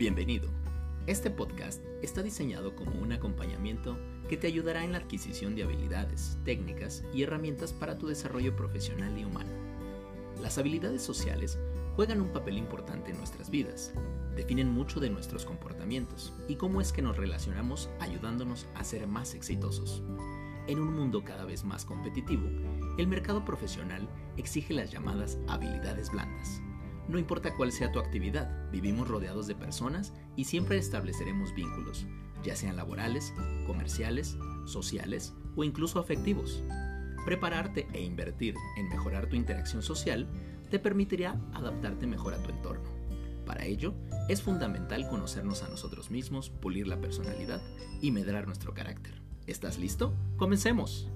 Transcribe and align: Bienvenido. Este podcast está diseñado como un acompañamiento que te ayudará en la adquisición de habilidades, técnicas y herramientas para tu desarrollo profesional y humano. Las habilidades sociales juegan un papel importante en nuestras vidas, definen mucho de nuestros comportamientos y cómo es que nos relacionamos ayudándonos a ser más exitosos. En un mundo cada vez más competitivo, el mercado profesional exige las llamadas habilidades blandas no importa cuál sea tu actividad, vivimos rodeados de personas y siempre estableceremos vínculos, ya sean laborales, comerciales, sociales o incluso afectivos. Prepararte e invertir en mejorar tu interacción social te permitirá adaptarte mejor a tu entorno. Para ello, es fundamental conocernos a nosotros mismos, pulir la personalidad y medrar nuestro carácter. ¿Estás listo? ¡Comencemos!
Bienvenido. 0.00 0.48
Este 1.06 1.28
podcast 1.30 1.84
está 2.00 2.22
diseñado 2.22 2.74
como 2.74 2.92
un 3.02 3.12
acompañamiento 3.12 3.98
que 4.30 4.38
te 4.38 4.46
ayudará 4.46 4.82
en 4.82 4.92
la 4.92 4.98
adquisición 4.98 5.54
de 5.54 5.64
habilidades, 5.64 6.38
técnicas 6.42 7.04
y 7.12 7.22
herramientas 7.22 7.74
para 7.74 7.98
tu 7.98 8.06
desarrollo 8.06 8.56
profesional 8.56 9.18
y 9.18 9.26
humano. 9.26 9.50
Las 10.40 10.56
habilidades 10.56 11.02
sociales 11.02 11.58
juegan 11.96 12.22
un 12.22 12.32
papel 12.32 12.56
importante 12.56 13.10
en 13.10 13.18
nuestras 13.18 13.50
vidas, 13.50 13.92
definen 14.36 14.70
mucho 14.70 15.00
de 15.00 15.10
nuestros 15.10 15.44
comportamientos 15.44 16.32
y 16.48 16.56
cómo 16.56 16.80
es 16.80 16.94
que 16.94 17.02
nos 17.02 17.18
relacionamos 17.18 17.90
ayudándonos 18.00 18.68
a 18.76 18.84
ser 18.84 19.06
más 19.06 19.34
exitosos. 19.34 20.02
En 20.66 20.80
un 20.80 20.94
mundo 20.94 21.24
cada 21.24 21.44
vez 21.44 21.62
más 21.62 21.84
competitivo, 21.84 22.48
el 22.96 23.06
mercado 23.06 23.44
profesional 23.44 24.08
exige 24.38 24.72
las 24.72 24.90
llamadas 24.90 25.36
habilidades 25.46 26.10
blandas 26.10 26.49
no 27.10 27.18
importa 27.18 27.54
cuál 27.56 27.72
sea 27.72 27.92
tu 27.92 27.98
actividad, 27.98 28.70
vivimos 28.70 29.08
rodeados 29.08 29.46
de 29.46 29.54
personas 29.54 30.12
y 30.36 30.44
siempre 30.44 30.78
estableceremos 30.78 31.54
vínculos, 31.54 32.06
ya 32.44 32.56
sean 32.56 32.76
laborales, 32.76 33.34
comerciales, 33.66 34.38
sociales 34.64 35.34
o 35.56 35.64
incluso 35.64 35.98
afectivos. 35.98 36.62
Prepararte 37.24 37.86
e 37.92 38.02
invertir 38.02 38.54
en 38.76 38.88
mejorar 38.88 39.28
tu 39.28 39.36
interacción 39.36 39.82
social 39.82 40.28
te 40.70 40.78
permitirá 40.78 41.40
adaptarte 41.52 42.06
mejor 42.06 42.34
a 42.34 42.42
tu 42.42 42.50
entorno. 42.50 42.88
Para 43.44 43.64
ello, 43.64 43.94
es 44.28 44.42
fundamental 44.42 45.08
conocernos 45.08 45.62
a 45.64 45.68
nosotros 45.68 46.10
mismos, 46.10 46.50
pulir 46.50 46.86
la 46.86 47.00
personalidad 47.00 47.60
y 48.00 48.12
medrar 48.12 48.46
nuestro 48.46 48.72
carácter. 48.72 49.20
¿Estás 49.46 49.78
listo? 49.78 50.14
¡Comencemos! 50.36 51.10